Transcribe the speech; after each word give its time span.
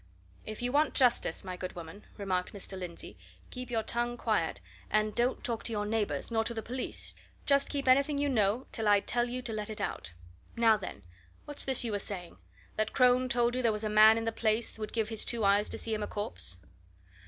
"If 0.47 0.63
you 0.63 0.71
want 0.71 0.95
justice, 0.95 1.43
my 1.43 1.55
good 1.55 1.75
woman," 1.75 2.07
remarked 2.17 2.53
Mr. 2.53 2.75
Lindsey, 2.75 3.19
"keep 3.51 3.69
your 3.69 3.83
tongue 3.83 4.17
quiet, 4.17 4.59
and 4.89 5.13
don't 5.13 5.43
talk 5.43 5.63
to 5.65 5.71
your 5.71 5.85
neighbours, 5.85 6.31
nor 6.31 6.43
to 6.45 6.55
the 6.55 6.63
police 6.63 7.13
just 7.45 7.69
keep 7.69 7.87
anything 7.87 8.17
you 8.17 8.27
know 8.27 8.65
till 8.71 8.87
I 8.87 8.99
tell 8.99 9.29
you 9.29 9.43
to 9.43 9.53
let 9.53 9.69
it 9.69 9.79
out. 9.79 10.13
Now, 10.55 10.75
then, 10.75 11.03
what's 11.45 11.65
this 11.65 11.83
you 11.83 11.91
were 11.91 11.99
saying? 11.99 12.37
that 12.77 12.93
Crone 12.93 13.29
told 13.29 13.55
you 13.55 13.61
there 13.61 13.71
was 13.71 13.83
a 13.83 13.89
man 13.89 14.17
in 14.17 14.25
the 14.25 14.31
place 14.31 14.79
would 14.79 14.91
give 14.91 15.09
his 15.09 15.23
two 15.23 15.43
eyes 15.43 15.69
to 15.69 15.77
see 15.77 15.93
him 15.93 16.01
a 16.01 16.07
corpse?" 16.07 16.57